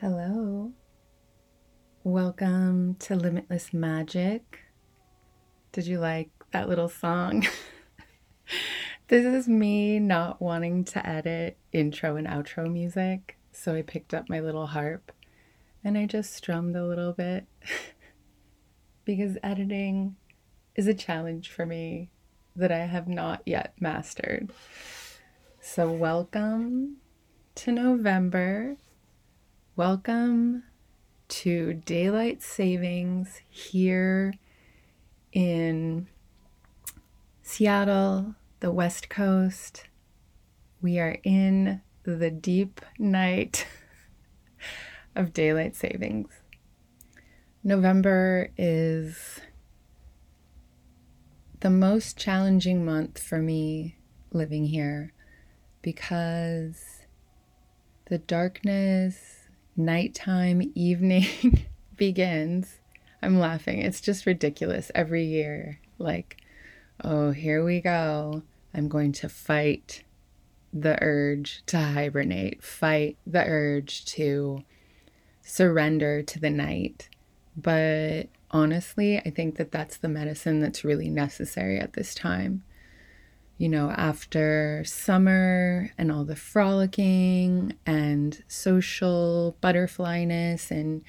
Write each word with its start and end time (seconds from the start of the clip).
Hello. 0.00 0.72
Welcome 2.04 2.94
to 3.00 3.14
Limitless 3.14 3.68
Magick. 3.74 4.40
Did 5.72 5.86
you 5.86 5.98
like 5.98 6.30
that 6.52 6.70
little 6.70 6.88
song? 6.88 7.46
this 9.08 9.26
is 9.26 9.46
me 9.46 9.98
not 9.98 10.40
wanting 10.40 10.84
to 10.84 11.06
edit 11.06 11.58
intro 11.74 12.16
and 12.16 12.26
outro 12.26 12.72
music, 12.72 13.36
so 13.52 13.74
I 13.74 13.82
picked 13.82 14.14
up 14.14 14.30
my 14.30 14.40
little 14.40 14.68
harp 14.68 15.12
and 15.84 15.98
I 15.98 16.06
just 16.06 16.32
strummed 16.32 16.76
a 16.76 16.86
little 16.86 17.12
bit 17.12 17.44
because 19.04 19.36
editing 19.42 20.16
is 20.76 20.86
a 20.86 20.94
challenge 20.94 21.50
for 21.50 21.66
me 21.66 22.08
that 22.56 22.72
I 22.72 22.86
have 22.86 23.06
not 23.06 23.42
yet 23.44 23.74
mastered. 23.78 24.50
So, 25.60 25.92
welcome 25.92 26.96
to 27.56 27.70
November. 27.70 28.78
Welcome 29.76 30.64
to 31.28 31.74
daylight 31.74 32.42
savings 32.42 33.40
here 33.48 34.34
in 35.32 36.08
Seattle, 37.42 38.34
the 38.58 38.72
West 38.72 39.08
Coast. 39.08 39.84
We 40.82 40.98
are 40.98 41.18
in 41.22 41.82
the 42.02 42.32
deep 42.32 42.80
night 42.98 43.68
of 45.14 45.32
daylight 45.32 45.76
savings. 45.76 46.32
November 47.62 48.50
is 48.58 49.38
the 51.60 51.70
most 51.70 52.18
challenging 52.18 52.84
month 52.84 53.22
for 53.22 53.38
me 53.38 53.96
living 54.32 54.66
here 54.66 55.12
because 55.80 57.06
the 58.06 58.18
darkness 58.18 59.39
nighttime 59.84 60.72
evening 60.74 61.66
begins, 61.96 62.78
I'm 63.22 63.38
laughing. 63.38 63.80
It's 63.80 64.00
just 64.00 64.26
ridiculous 64.26 64.90
every 64.94 65.24
year. 65.24 65.80
Like, 65.98 66.38
oh, 67.02 67.32
here 67.32 67.64
we 67.64 67.80
go. 67.80 68.42
I'm 68.72 68.88
going 68.88 69.12
to 69.12 69.28
fight 69.28 70.04
the 70.72 71.02
urge 71.02 71.64
to 71.66 71.78
hibernate, 71.78 72.62
fight 72.62 73.16
the 73.26 73.44
urge 73.44 74.04
to 74.06 74.64
surrender 75.42 76.22
to 76.22 76.38
the 76.38 76.50
night. 76.50 77.08
But 77.56 78.28
honestly, 78.50 79.18
I 79.18 79.30
think 79.30 79.56
that 79.56 79.72
that's 79.72 79.96
the 79.96 80.08
medicine 80.08 80.60
that's 80.60 80.84
really 80.84 81.08
necessary 81.08 81.78
at 81.78 81.94
this 81.94 82.14
time 82.14 82.62
you 83.60 83.68
know, 83.68 83.90
after 83.90 84.82
summer 84.86 85.90
and 85.98 86.10
all 86.10 86.24
the 86.24 86.34
frolicking 86.34 87.76
and 87.84 88.42
social 88.48 89.54
butterflyness 89.62 90.70
and 90.70 91.02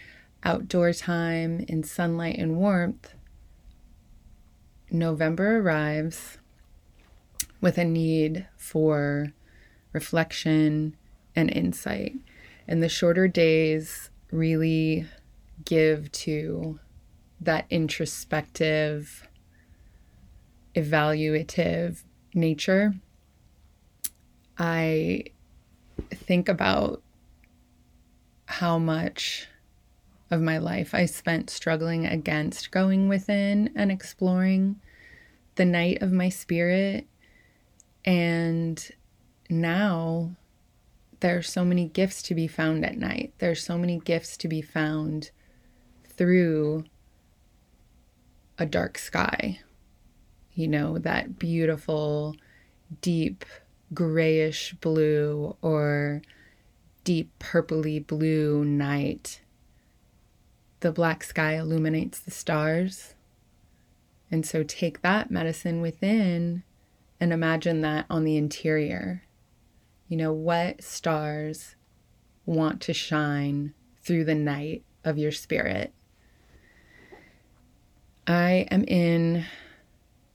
outdoor 0.44 0.92
time 0.92 1.64
in 1.70 1.82
sunlight 1.82 2.38
and 2.38 2.58
warmth, 2.58 3.14
November 4.92 5.62
arrives 5.62 6.40
with 7.62 7.78
a 7.78 7.86
need 7.86 8.46
for 8.58 9.32
reflection 9.94 10.98
and 11.34 11.50
insight. 11.50 12.16
And 12.68 12.84
the 12.84 12.90
shorter 12.90 13.30
days 13.30 14.10
really 14.30 15.06
give 15.64 16.12
to 16.12 16.82
that 17.40 17.66
introspective, 17.70 19.26
evaluative 20.76 22.04
nature, 22.34 22.94
I 24.58 25.26
think 26.12 26.50
about 26.50 27.02
how 28.46 28.78
much 28.78 29.48
of 30.30 30.42
my 30.42 30.58
life 30.58 30.94
I 30.94 31.06
spent 31.06 31.50
struggling 31.50 32.06
against 32.06 32.72
going 32.72 33.10
within 33.10 33.72
and 33.76 33.92
exploring 33.92 34.80
the 35.56 35.66
night 35.66 36.02
of 36.02 36.12
my 36.12 36.30
spirit. 36.30 37.08
And 38.06 38.90
now 39.50 40.32
there's 41.20 41.50
so 41.50 41.66
many 41.66 41.88
gifts 41.88 42.22
to 42.24 42.36
be 42.36 42.48
found 42.48 42.86
at 42.86 42.98
night. 42.98 43.34
There's 43.40 43.64
so 43.64 43.78
many 43.78 44.00
gifts 44.00 44.38
to 44.38 44.48
be 44.48 44.62
found 44.62 45.32
through 46.08 46.86
a 48.58 48.66
dark 48.66 48.98
sky 48.98 49.60
you 50.54 50.68
know, 50.68 50.98
that 50.98 51.40
beautiful, 51.40 52.36
deep 53.02 53.46
grayish 53.94 54.74
blue 54.82 55.56
or 55.62 56.22
deep 57.04 57.32
purpley 57.40 58.06
blue 58.06 58.64
night. 58.64 59.42
The 60.82 60.92
black 60.92 61.24
sky 61.24 61.54
illuminates 61.58 62.20
the 62.20 62.32
stars. 62.32 63.16
And 64.30 64.46
so 64.46 64.64
take 64.64 65.02
that 65.02 65.30
medicine 65.30 65.82
within 65.82 66.64
and 67.20 67.34
imagine 67.34 67.82
that 67.82 68.06
on 68.10 68.24
the 68.24 68.38
interior. 68.38 69.24
You 70.08 70.18
know, 70.18 70.34
what 70.34 70.84
stars 70.84 71.76
want 72.46 72.82
to 72.82 72.94
shine 72.94 73.74
through 74.02 74.26
the 74.26 74.36
night 74.36 74.84
of 75.04 75.18
your 75.18 75.32
spirit? 75.32 75.94
I 78.28 78.68
am 78.72 78.84
in 78.86 79.46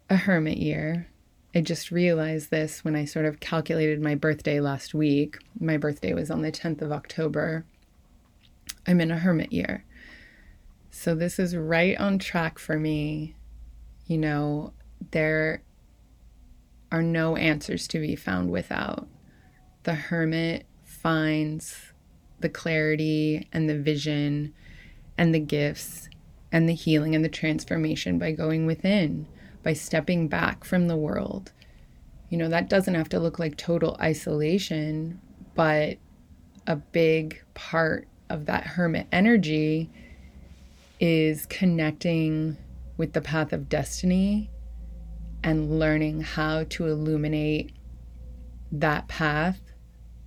a 0.09 0.17
hermit 0.17 0.59
year. 0.59 1.09
I 1.55 1.63
just 1.63 1.91
realized 1.91 2.51
this 2.51 2.85
when 2.85 2.95
I 2.95 3.05
sort 3.05 3.25
of 3.25 3.41
calculated 3.41 4.01
my 4.01 4.15
birthday 4.15 4.61
last 4.61 4.95
week. 4.95 5.39
My 5.59 5.77
birthday 5.77 6.13
was 6.13 6.31
on 6.31 6.43
the 6.43 6.53
10th 6.53 6.83
of 6.83 6.93
October. 6.93 7.65
I'm 8.87 9.01
in 9.01 9.11
a 9.11 9.19
hermit 9.19 9.53
year. 9.53 9.85
So 10.91 11.15
this 11.15 11.39
is 11.39 11.57
right 11.57 11.99
on 11.99 12.19
track 12.19 12.59
for 12.59 12.79
me. 12.79 13.35
You 14.07 14.19
know, 14.19 14.73
there 15.11 15.63
are 16.93 17.03
no 17.03 17.37
answers 17.37 17.89
to 17.89 17.99
be 17.99 18.17
found 18.17 18.51
without. 18.51 19.09
The 19.83 19.95
hermit 19.95 20.67
finds 20.85 21.93
the 22.41 22.49
clarity 22.49 23.49
and 23.53 23.69
the 23.69 23.79
vision 23.79 24.55
and 25.19 25.35
the 25.35 25.41
gifts 25.41 26.09
and 26.53 26.69
the 26.69 26.75
healing 26.75 27.15
and 27.15 27.25
the 27.25 27.29
transformation 27.29 28.19
by 28.19 28.33
going 28.33 28.67
within 28.67 29.27
by 29.67 29.73
stepping 29.73 30.29
back 30.29 30.63
from 30.63 30.87
the 30.87 30.97
world. 30.97 31.51
You 32.29 32.39
know, 32.39 32.49
that 32.51 32.71
doesn't 32.71 32.95
have 32.95 33.09
to 33.09 33.19
look 33.19 33.41
like 33.41 33.57
total 33.57 33.97
isolation, 34.01 35.21
but 35.57 35.99
a 36.69 36.77
big 36.77 37.43
part 37.55 38.07
of 38.31 38.47
that 38.47 38.63
hermit 38.63 39.09
energy 39.11 39.91
is 41.01 41.47
connecting 41.47 42.57
with 42.97 43.13
the 43.13 43.21
path 43.21 43.53
of 43.53 43.69
destiny 43.69 44.51
and 45.43 45.81
learning 45.81 46.21
how 46.21 46.63
to 46.71 46.87
illuminate 46.87 47.73
that 48.71 49.09
path 49.09 49.61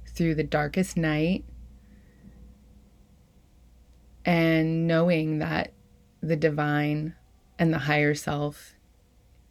through 0.06 0.36
the 0.36 0.44
darkest 0.44 0.98
night 0.98 1.46
and 4.26 4.86
knowing 4.86 5.40
that 5.40 5.72
the 6.22 6.36
divine 6.36 7.16
and 7.58 7.74
the 7.74 7.80
higher 7.80 8.14
self 8.14 8.76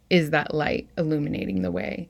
is 0.09 0.31
that 0.31 0.53
light 0.53 0.89
illuminating 0.97 1.61
the 1.61 1.71
way. 1.71 2.09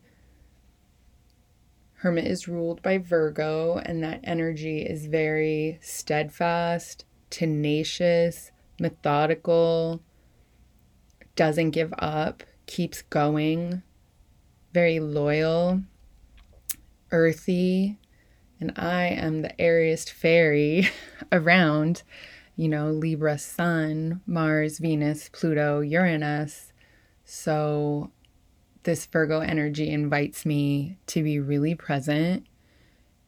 Hermit 1.95 2.25
is 2.25 2.47
ruled 2.47 2.81
by 2.81 2.97
Virgo, 2.97 3.81
and 3.85 4.01
that 4.03 4.21
energy 4.23 4.81
is 4.83 5.07
very 5.07 5.79
steadfast, 5.81 7.03
tenacious, 7.29 8.51
methodical, 8.79 10.01
doesn't 11.35 11.71
give 11.71 11.93
up, 11.99 12.43
keeps 12.67 13.01
going, 13.01 13.83
very 14.73 15.01
loyal, 15.01 15.81
earthy. 17.11 17.97
And 18.61 18.71
I 18.77 19.05
am 19.07 19.41
the 19.41 19.59
airiest 19.59 20.11
fairy 20.11 20.89
around, 21.33 22.03
you 22.55 22.69
know, 22.69 22.91
Libra 22.91 23.37
Sun, 23.37 24.21
Mars, 24.25 24.79
Venus, 24.79 25.29
Pluto, 25.29 25.81
Uranus 25.81 26.68
so, 27.31 28.09
this 28.81 29.05
Virgo 29.05 29.41
energy 29.41 29.91
invites 29.91 30.47
me 30.47 30.97
to 31.05 31.21
be 31.21 31.39
really 31.39 31.75
present, 31.75 32.47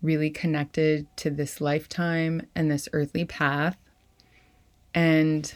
really 0.01 0.31
connected 0.31 1.05
to 1.17 1.29
this 1.29 1.61
lifetime 1.61 2.47
and 2.55 2.71
this 2.71 2.89
earthly 2.93 3.25
path. 3.25 3.77
And 4.95 5.53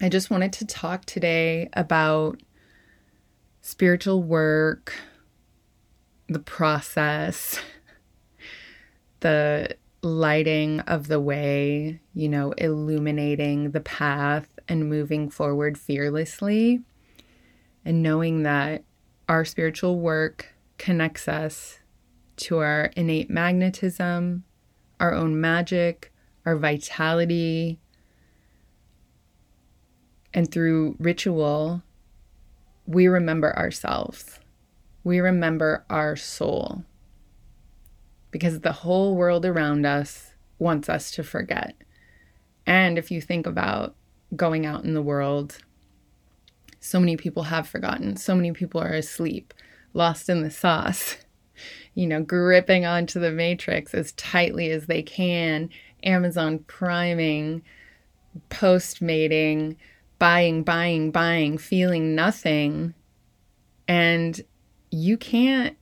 I 0.00 0.08
just 0.08 0.30
wanted 0.30 0.52
to 0.54 0.64
talk 0.64 1.06
today 1.06 1.68
about 1.72 2.40
spiritual 3.62 4.22
work, 4.22 4.94
the 6.28 6.38
process, 6.38 7.58
the 9.20 9.74
lighting 10.02 10.78
of 10.80 11.08
the 11.08 11.20
way, 11.20 11.98
you 12.14 12.28
know, 12.28 12.52
illuminating 12.52 13.72
the 13.72 13.80
path 13.80 14.56
and 14.68 14.88
moving 14.88 15.28
forward 15.28 15.76
fearlessly 15.76 16.84
and 17.84 18.02
knowing 18.02 18.42
that 18.42 18.84
our 19.28 19.44
spiritual 19.44 19.98
work 19.98 20.48
connects 20.78 21.28
us 21.28 21.78
to 22.36 22.58
our 22.58 22.90
innate 22.96 23.30
magnetism, 23.30 24.44
our 24.98 25.12
own 25.12 25.40
magic, 25.40 26.12
our 26.44 26.56
vitality. 26.56 27.80
And 30.32 30.50
through 30.50 30.96
ritual, 30.98 31.82
we 32.86 33.06
remember 33.06 33.56
ourselves. 33.56 34.40
We 35.04 35.20
remember 35.20 35.84
our 35.90 36.16
soul. 36.16 36.84
Because 38.30 38.60
the 38.60 38.72
whole 38.72 39.16
world 39.16 39.44
around 39.44 39.86
us 39.86 40.32
wants 40.58 40.88
us 40.88 41.10
to 41.12 41.22
forget. 41.22 41.74
And 42.66 42.98
if 42.98 43.10
you 43.10 43.20
think 43.20 43.46
about 43.46 43.96
going 44.36 44.66
out 44.66 44.84
in 44.84 44.94
the 44.94 45.02
world, 45.02 45.58
so 46.80 46.98
many 46.98 47.16
people 47.16 47.44
have 47.44 47.68
forgotten. 47.68 48.16
So 48.16 48.34
many 48.34 48.52
people 48.52 48.80
are 48.80 48.94
asleep, 48.94 49.54
lost 49.92 50.28
in 50.28 50.42
the 50.42 50.50
sauce, 50.50 51.18
you 51.94 52.06
know, 52.06 52.22
gripping 52.22 52.86
onto 52.86 53.20
the 53.20 53.30
matrix 53.30 53.94
as 53.94 54.12
tightly 54.12 54.70
as 54.70 54.86
they 54.86 55.02
can, 55.02 55.68
Amazon 56.02 56.60
priming, 56.60 57.62
post 58.48 59.02
mating, 59.02 59.76
buying, 60.18 60.62
buying, 60.62 61.10
buying, 61.10 61.58
feeling 61.58 62.14
nothing. 62.14 62.94
And 63.86 64.40
you 64.90 65.16
can't 65.16 65.76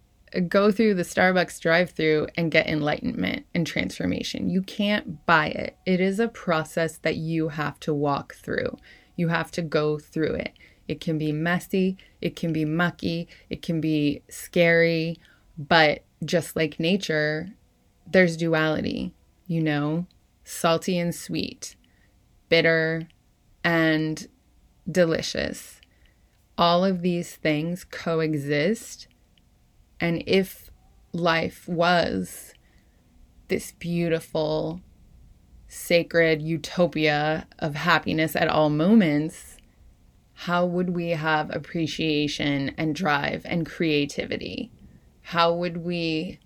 go 0.48 0.70
through 0.70 0.94
the 0.94 1.02
Starbucks 1.02 1.60
drive 1.60 1.90
through 1.90 2.28
and 2.36 2.50
get 2.50 2.66
enlightenment 2.66 3.46
and 3.54 3.66
transformation. 3.66 4.50
You 4.50 4.62
can't 4.62 5.24
buy 5.26 5.48
it. 5.48 5.76
It 5.86 6.00
is 6.00 6.18
a 6.18 6.28
process 6.28 6.98
that 6.98 7.16
you 7.16 7.48
have 7.48 7.78
to 7.80 7.94
walk 7.94 8.34
through. 8.34 8.76
You 9.16 9.28
have 9.28 9.50
to 9.52 9.62
go 9.62 9.98
through 9.98 10.34
it. 10.34 10.52
It 10.88 11.00
can 11.00 11.18
be 11.18 11.30
messy, 11.30 11.96
it 12.20 12.34
can 12.34 12.52
be 12.52 12.64
mucky, 12.64 13.28
it 13.50 13.62
can 13.62 13.80
be 13.80 14.22
scary, 14.28 15.18
but 15.56 16.02
just 16.24 16.56
like 16.56 16.80
nature, 16.80 17.50
there's 18.10 18.36
duality, 18.36 19.12
you 19.46 19.62
know, 19.62 20.06
salty 20.44 20.98
and 20.98 21.14
sweet, 21.14 21.76
bitter 22.48 23.08
and 23.62 24.26
delicious. 24.90 25.80
All 26.56 26.84
of 26.84 27.02
these 27.02 27.36
things 27.36 27.84
coexist 27.84 29.06
and 30.00 30.22
if 30.26 30.70
life 31.12 31.68
was 31.68 32.54
this 33.48 33.72
beautiful, 33.72 34.80
sacred 35.66 36.42
utopia 36.42 37.46
of 37.58 37.74
happiness 37.74 38.36
at 38.36 38.48
all 38.48 38.70
moments, 38.70 39.47
how 40.42 40.64
would 40.64 40.90
we 40.90 41.10
have 41.10 41.54
appreciation 41.54 42.72
and 42.78 42.94
drive 42.94 43.42
and 43.44 43.66
creativity? 43.66 44.70
How 45.20 45.52
would 45.52 45.78
we 45.78 46.38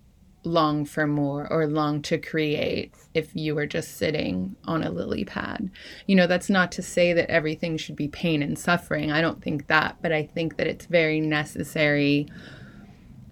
long 0.43 0.83
for 0.83 1.05
more 1.05 1.47
or 1.51 1.67
long 1.67 2.01
to 2.01 2.17
create 2.17 2.93
if 3.13 3.35
you 3.35 3.53
were 3.53 3.67
just 3.67 3.95
sitting 3.95 4.55
on 4.65 4.83
a 4.83 4.89
lily 4.89 5.23
pad. 5.23 5.69
You 6.07 6.15
know, 6.15 6.27
that's 6.27 6.49
not 6.49 6.71
to 6.73 6.81
say 6.81 7.13
that 7.13 7.29
everything 7.29 7.77
should 7.77 7.95
be 7.95 8.07
pain 8.07 8.41
and 8.41 8.57
suffering. 8.57 9.11
I 9.11 9.21
don't 9.21 9.41
think 9.41 9.67
that, 9.67 9.97
but 10.01 10.11
I 10.11 10.23
think 10.23 10.57
that 10.57 10.67
it's 10.67 10.85
very 10.85 11.21
necessary 11.21 12.27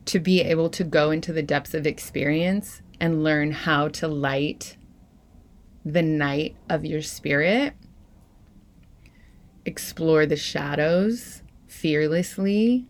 to 0.06 0.20
be 0.20 0.42
able 0.42 0.70
to 0.70 0.84
go 0.84 1.12
into 1.12 1.34
the 1.34 1.44
depths 1.44 1.74
of 1.74 1.86
experience 1.88 2.82
and 3.00 3.24
learn 3.24 3.52
how 3.52 3.88
to 3.90 4.08
light 4.08 4.78
the 5.84 6.04
night 6.04 6.56
of 6.70 6.86
your 6.86 7.02
spirit, 7.02 7.74
explore 9.66 10.26
the 10.26 10.36
shadows 10.36 11.44
fearlessly, 11.68 12.86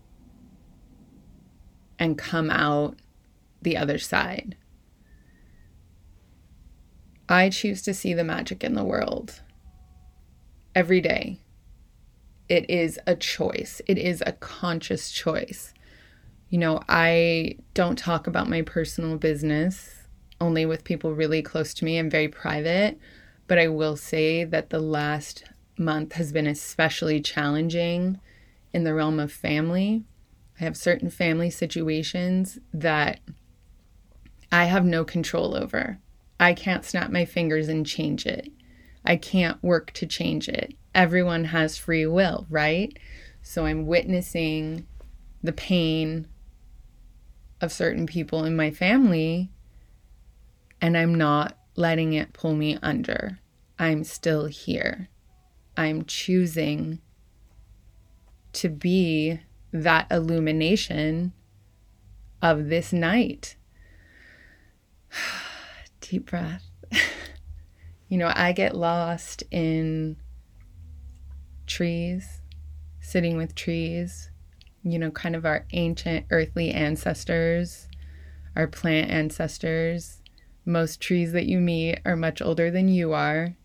and 1.98 2.18
come 2.18 2.50
out 2.50 2.96
the 3.62 3.76
other 3.76 3.98
side. 3.98 4.56
I 7.28 7.48
choose 7.48 7.80
to 7.82 7.94
see 7.94 8.12
the 8.12 8.24
magic 8.24 8.64
in 8.64 8.74
the 8.74 8.84
world 8.84 9.40
every 10.74 11.00
day. 11.00 11.38
It 12.48 12.68
is 12.68 12.98
a 13.06 13.14
choice, 13.14 13.80
it 13.86 13.98
is 13.98 14.22
a 14.26 14.32
conscious 14.32 15.10
choice. 15.10 15.72
You 16.50 16.58
know, 16.58 16.80
I 16.88 17.56
don't 17.72 17.96
talk 17.96 18.26
about 18.26 18.50
my 18.50 18.62
personal 18.62 19.16
business 19.16 20.02
only 20.40 20.66
with 20.66 20.84
people 20.84 21.14
really 21.14 21.40
close 21.40 21.72
to 21.74 21.84
me. 21.84 21.98
I'm 21.98 22.10
very 22.10 22.28
private, 22.28 22.98
but 23.46 23.58
I 23.58 23.68
will 23.68 23.96
say 23.96 24.44
that 24.44 24.70
the 24.70 24.80
last 24.80 25.44
month 25.84 26.14
has 26.14 26.32
been 26.32 26.46
especially 26.46 27.20
challenging 27.20 28.20
in 28.72 28.84
the 28.84 28.94
realm 28.94 29.20
of 29.20 29.32
family. 29.32 30.04
I 30.60 30.64
have 30.64 30.76
certain 30.76 31.10
family 31.10 31.50
situations 31.50 32.58
that 32.72 33.20
I 34.50 34.64
have 34.64 34.84
no 34.84 35.04
control 35.04 35.56
over. 35.56 35.98
I 36.38 36.54
can't 36.54 36.84
snap 36.84 37.10
my 37.10 37.24
fingers 37.24 37.68
and 37.68 37.86
change 37.86 38.26
it. 38.26 38.50
I 39.04 39.16
can't 39.16 39.62
work 39.62 39.92
to 39.92 40.06
change 40.06 40.48
it. 40.48 40.74
Everyone 40.94 41.44
has 41.46 41.78
free 41.78 42.06
will, 42.06 42.46
right? 42.50 42.96
So 43.42 43.64
I'm 43.66 43.86
witnessing 43.86 44.86
the 45.42 45.52
pain 45.52 46.28
of 47.60 47.72
certain 47.72 48.06
people 48.06 48.44
in 48.44 48.54
my 48.54 48.70
family, 48.70 49.50
and 50.80 50.96
I'm 50.96 51.14
not 51.14 51.56
letting 51.74 52.12
it 52.12 52.32
pull 52.32 52.54
me 52.54 52.78
under. 52.82 53.38
I'm 53.78 54.04
still 54.04 54.46
here. 54.46 55.08
I'm 55.76 56.04
choosing 56.04 57.00
to 58.54 58.68
be 58.68 59.40
that 59.72 60.06
illumination 60.10 61.32
of 62.42 62.68
this 62.68 62.92
night. 62.92 63.56
Deep 66.00 66.30
breath. 66.30 66.64
you 68.08 68.18
know, 68.18 68.32
I 68.34 68.52
get 68.52 68.76
lost 68.76 69.44
in 69.50 70.16
trees, 71.66 72.42
sitting 73.00 73.36
with 73.36 73.54
trees, 73.54 74.30
you 74.82 74.98
know, 74.98 75.10
kind 75.10 75.36
of 75.36 75.46
our 75.46 75.64
ancient 75.72 76.26
earthly 76.30 76.70
ancestors, 76.70 77.88
our 78.56 78.66
plant 78.66 79.10
ancestors. 79.10 80.18
Most 80.64 81.00
trees 81.00 81.32
that 81.32 81.46
you 81.46 81.58
meet 81.58 81.98
are 82.04 82.16
much 82.16 82.40
older 82.40 82.70
than 82.70 82.88
you 82.88 83.12
are, 83.12 83.56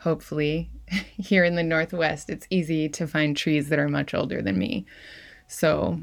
hopefully. 0.00 0.70
Here 1.18 1.44
in 1.44 1.54
the 1.54 1.62
Northwest, 1.62 2.30
it's 2.30 2.46
easy 2.50 2.88
to 2.90 3.06
find 3.06 3.36
trees 3.36 3.68
that 3.68 3.78
are 3.78 3.88
much 3.88 4.14
older 4.14 4.42
than 4.42 4.58
me. 4.58 4.86
So 5.46 6.00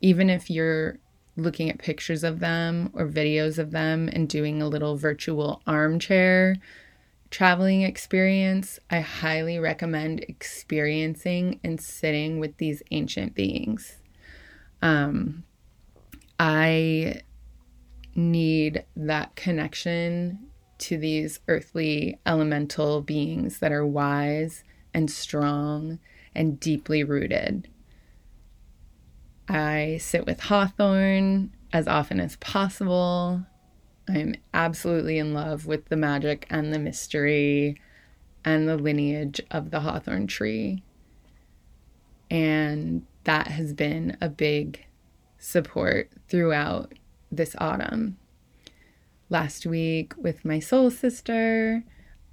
even 0.00 0.30
if 0.30 0.50
you're 0.50 0.98
looking 1.36 1.70
at 1.70 1.78
pictures 1.78 2.24
of 2.24 2.40
them 2.40 2.90
or 2.92 3.06
videos 3.06 3.58
of 3.58 3.70
them 3.70 4.08
and 4.12 4.28
doing 4.28 4.60
a 4.60 4.68
little 4.68 4.96
virtual 4.96 5.62
armchair 5.66 6.56
traveling 7.30 7.82
experience, 7.82 8.78
I 8.90 9.00
highly 9.00 9.58
recommend 9.58 10.20
experiencing 10.28 11.60
and 11.62 11.80
sitting 11.80 12.40
with 12.40 12.56
these 12.56 12.82
ancient 12.90 13.34
beings. 13.34 13.98
Um, 14.80 15.44
I 16.40 17.22
need 18.14 18.84
that 18.96 19.36
connection 19.36 20.47
to 20.78 20.96
these 20.96 21.40
earthly 21.48 22.18
elemental 22.24 23.02
beings 23.02 23.58
that 23.58 23.72
are 23.72 23.86
wise 23.86 24.64
and 24.94 25.10
strong 25.10 25.98
and 26.34 26.60
deeply 26.60 27.04
rooted. 27.04 27.68
I 29.48 29.98
sit 30.00 30.26
with 30.26 30.40
Hawthorn 30.40 31.52
as 31.72 31.88
often 31.88 32.20
as 32.20 32.36
possible. 32.36 33.44
I'm 34.08 34.34
absolutely 34.54 35.18
in 35.18 35.34
love 35.34 35.66
with 35.66 35.86
the 35.86 35.96
magic 35.96 36.46
and 36.50 36.72
the 36.72 36.78
mystery 36.78 37.80
and 38.44 38.68
the 38.68 38.76
lineage 38.76 39.40
of 39.50 39.70
the 39.70 39.80
hawthorn 39.80 40.26
tree. 40.26 40.82
And 42.30 43.06
that 43.24 43.48
has 43.48 43.74
been 43.74 44.16
a 44.20 44.28
big 44.28 44.86
support 45.38 46.10
throughout 46.28 46.94
this 47.30 47.54
autumn. 47.58 48.16
Last 49.30 49.66
week 49.66 50.14
with 50.16 50.44
my 50.44 50.58
soul 50.58 50.90
sister, 50.90 51.84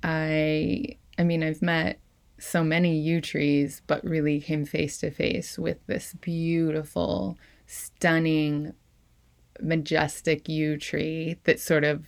I 0.03 0.97
I 1.17 1.23
mean 1.23 1.43
I've 1.43 1.61
met 1.61 1.99
so 2.37 2.63
many 2.63 2.97
yew 2.97 3.21
trees, 3.21 3.81
but 3.87 4.03
really 4.03 4.41
came 4.41 4.65
face 4.65 4.97
to 4.99 5.11
face 5.11 5.57
with 5.57 5.85
this 5.87 6.13
beautiful, 6.13 7.37
stunning 7.65 8.73
majestic 9.61 10.49
yew 10.49 10.77
tree 10.77 11.37
that 11.45 11.59
sort 11.59 11.83
of 11.83 12.05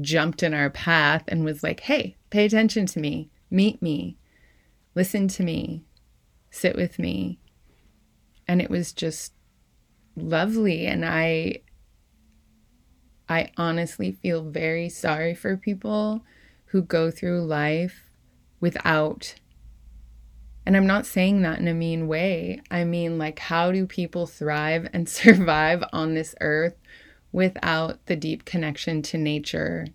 jumped 0.00 0.42
in 0.42 0.54
our 0.54 0.70
path 0.70 1.24
and 1.28 1.44
was 1.44 1.62
like, 1.62 1.80
hey, 1.80 2.16
pay 2.30 2.44
attention 2.44 2.86
to 2.86 3.00
me, 3.00 3.30
meet 3.50 3.80
me, 3.82 4.16
listen 4.94 5.28
to 5.28 5.42
me, 5.42 5.84
sit 6.50 6.76
with 6.76 6.98
me. 6.98 7.38
And 8.46 8.60
it 8.60 8.70
was 8.70 8.92
just 8.92 9.32
lovely. 10.16 10.86
And 10.86 11.04
I, 11.04 11.62
I 13.30 13.52
honestly 13.56 14.12
feel 14.12 14.42
very 14.42 14.90
sorry 14.90 15.34
for 15.34 15.56
people 15.56 16.22
who 16.66 16.82
go 16.82 17.10
through 17.10 17.46
life 17.46 18.10
without 18.60 19.34
and 20.66 20.76
I'm 20.76 20.86
not 20.86 21.06
saying 21.06 21.40
that 21.42 21.58
in 21.58 21.66
a 21.66 21.74
mean 21.74 22.06
way. 22.06 22.60
I 22.70 22.84
mean, 22.84 23.16
like, 23.16 23.38
how 23.38 23.72
do 23.72 23.86
people 23.86 24.26
thrive 24.26 24.88
and 24.92 25.08
survive 25.08 25.82
on 25.92 26.12
this 26.12 26.34
earth 26.42 26.76
without 27.32 28.04
the 28.06 28.14
deep 28.14 28.44
connection 28.44 29.00
to 29.02 29.16
nature 29.16 29.86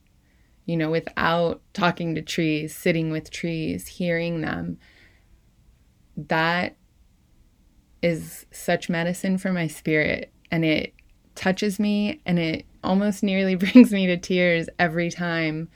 you 0.66 0.76
know, 0.76 0.90
without 0.90 1.62
talking 1.74 2.16
to 2.16 2.22
trees, 2.22 2.76
sitting 2.76 3.12
with 3.12 3.30
trees, 3.30 3.88
hearing 3.88 4.42
them. 4.42 4.78
That 6.18 6.76
is 8.02 8.46
such 8.52 8.90
medicine 8.90 9.38
for 9.38 9.52
my 9.52 9.68
spirit 9.68 10.32
and 10.52 10.66
it 10.66 10.94
touches 11.36 11.80
me 11.80 12.22
and 12.26 12.40
it 12.40 12.66
almost 12.86 13.24
nearly 13.24 13.56
brings 13.56 13.92
me 13.92 14.08
to 14.08 14.18
tears 14.18 14.70
every 14.80 15.10
time 15.10 15.70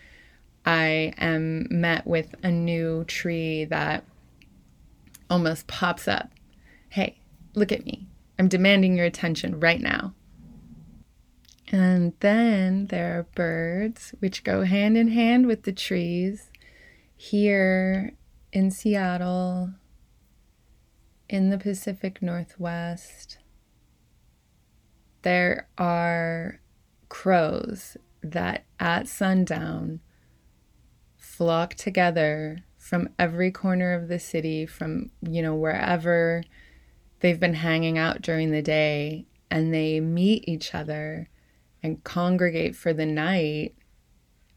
I 0.66 1.14
am 1.18 1.68
met 1.70 2.06
with 2.06 2.36
a 2.44 2.52
new 2.52 3.04
tree 3.06 3.66
that 3.66 4.06
almost 5.30 5.68
pops 5.68 6.08
up. 6.08 6.32
Hey, 6.90 7.20
look 7.56 7.72
at 7.72 7.86
me. 7.86 8.08
I'm 8.38 8.48
demanding 8.48 8.96
your 8.96 9.06
attention 9.06 9.60
right 9.60 9.82
now. 9.82 10.14
And 11.72 12.14
then 12.20 12.88
there 12.88 13.20
are 13.20 13.24
birds 13.36 14.16
which 14.20 14.44
go 14.44 14.64
hand 14.64 14.98
in 14.98 15.10
hand 15.10 15.46
with 15.46 15.64
the 15.64 15.72
trees. 15.72 16.50
Here 17.16 18.14
in 18.52 18.72
Seattle, 18.72 19.72
in 21.28 21.50
the 21.50 21.58
Pacific 21.58 22.22
Northwest, 22.22 23.38
there 25.22 25.68
are 25.78 26.62
crows 27.10 27.98
that 28.22 28.66
at 28.80 29.08
sundown 29.08 30.00
flock 31.18 31.74
together 31.76 32.64
from 32.78 33.10
every 33.20 33.52
corner 33.52 33.94
of 33.94 34.08
the 34.08 34.20
city, 34.20 34.66
from, 34.66 35.12
you 35.22 35.42
know, 35.42 35.56
wherever 35.56 36.44
they've 37.20 37.40
been 37.40 37.56
hanging 37.56 37.98
out 37.98 38.22
during 38.22 38.52
the 38.52 38.62
day, 38.62 39.26
and 39.52 39.74
they 39.74 40.00
meet 40.00 40.48
each 40.48 40.74
other 40.74 41.30
and 41.82 42.04
congregate 42.04 42.76
for 42.76 42.94
the 42.94 43.06
night 43.06 43.76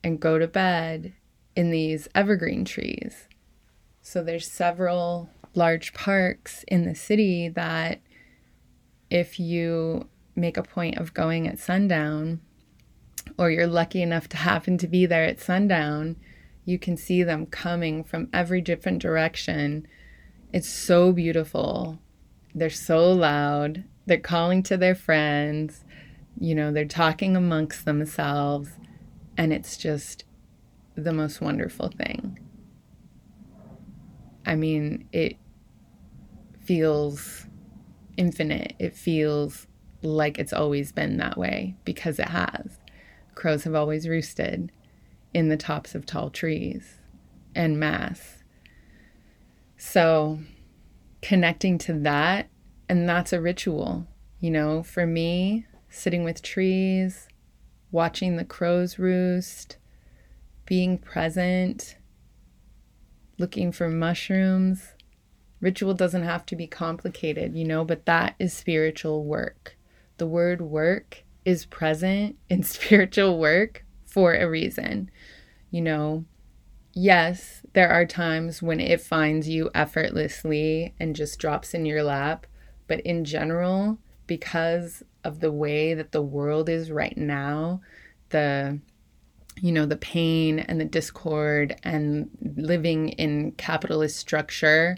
and 0.05 0.21
go 0.21 0.39
to 0.39 0.47
bed 0.47 1.13
in 1.55 1.71
these 1.71 2.09
evergreen 2.15 2.65
trees. 2.65 3.29
So 4.01 4.23
there's 4.23 4.51
several 4.51 5.31
large 5.55 5.93
parks 5.95 6.65
in 6.69 6.85
the 6.85 6.95
city 6.95 7.49
that 7.49 8.01
if 9.11 9.39
you 9.39 10.09
make 10.35 10.57
a 10.57 10.63
point 10.63 10.99
of 10.99 11.15
going 11.15 11.47
at 11.47 11.59
sundown 11.59 12.41
or 13.39 13.51
you're 13.51 13.67
lucky 13.67 14.03
enough 14.03 14.29
to 14.29 14.37
happen 14.37 14.79
to 14.79 14.89
be 14.89 15.07
there 15.07 15.25
at 15.25 15.41
sundown, 15.41 16.17
you 16.65 16.79
can 16.79 16.97
see 16.97 17.23
them 17.23 17.47
coming 17.47 18.03
from 18.03 18.29
every 18.33 18.61
different 18.61 19.01
direction. 19.01 19.87
It's 20.53 20.69
so 20.69 21.13
beautiful. 21.13 21.99
They're 22.55 22.71
so 22.71 23.13
loud. 23.13 23.85
They're 24.07 24.19
calling 24.19 24.63
to 24.65 24.77
their 24.77 24.95
friends 24.95 25.85
you 26.39 26.55
know, 26.55 26.73
they're 26.73 26.85
talking 26.85 27.37
amongst 27.37 27.85
themselves, 27.85 28.71
and 29.37 29.53
it's 29.53 29.77
just 29.77 30.25
the 30.95 31.13
most 31.13 31.41
wonderful 31.41 31.89
thing. 31.89 32.39
I 34.45 34.57
mean, 34.57 35.09
it 35.13 35.37
feels 36.65 37.47
infinite. 38.17 38.75
It 38.79 38.97
feels 38.97 39.67
like 40.03 40.39
it's 40.39 40.53
always 40.53 40.93
been 40.93 41.17
that 41.19 41.39
way 41.39 41.77
because 41.85 42.19
it 42.19 42.29
has. 42.29 42.79
Crows 43.35 43.65
have 43.65 43.75
always 43.75 44.09
roosted 44.09 44.71
in 45.33 45.49
the 45.49 45.57
tops 45.57 45.95
of 45.95 46.05
tall 46.05 46.31
trees 46.31 46.97
en 47.55 47.79
mass. 47.79 48.43
So, 49.77 50.39
connecting 51.21 51.79
to 51.79 51.93
that, 52.01 52.49
and 52.89 53.09
that's 53.09 53.33
a 53.33 53.41
ritual. 53.41 54.07
You 54.41 54.51
know, 54.51 54.83
for 54.83 55.07
me, 55.07 55.67
sitting 55.89 56.25
with 56.25 56.43
trees, 56.43 57.29
watching 57.91 58.37
the 58.37 58.45
crows 58.45 58.99
roost, 58.99 59.77
being 60.67 60.99
present, 60.99 61.97
looking 63.39 63.73
for 63.73 63.89
mushrooms. 63.89 64.93
Ritual 65.61 65.95
doesn't 65.95 66.25
have 66.25 66.45
to 66.47 66.57
be 66.57 66.67
complicated, 66.67 67.55
you 67.55 67.65
know, 67.65 67.85
but 67.85 68.07
that 68.07 68.35
is 68.39 68.53
spiritual 68.53 69.25
work. 69.25 69.77
The 70.23 70.29
word 70.29 70.61
work 70.61 71.25
is 71.45 71.67
present 71.67 72.37
in 72.49 72.63
spiritual 72.77 73.41
work 73.41 73.85
for 74.07 74.37
a 74.37 74.49
reason. 74.49 75.11
You 75.73 75.81
know, 75.81 76.27
yes, 76.93 77.63
there 77.73 77.89
are 77.89 78.07
times 78.07 78.63
when 78.63 78.79
it 78.79 79.01
finds 79.01 79.49
you 79.49 79.69
effortlessly 79.75 80.95
and 81.01 81.17
just 81.17 81.41
drops 81.41 81.75
in 81.75 81.87
your 81.87 82.05
lap, 82.05 82.47
but 82.87 83.01
in 83.01 83.25
general, 83.25 83.99
because 84.29 85.03
of 85.25 85.41
the 85.41 85.51
way 85.51 85.93
that 85.93 86.13
the 86.13 86.23
world 86.23 86.69
is 86.69 86.93
right 86.93 87.19
now, 87.19 87.81
the 88.29 88.79
you 89.61 89.73
know, 89.73 89.87
the 89.87 89.97
pain 89.97 90.61
and 90.61 90.81
the 90.81 90.85
discord 90.85 91.75
and 91.83 92.31
living 92.55 93.09
in 93.09 93.51
capitalist 93.57 94.19
structure, 94.19 94.97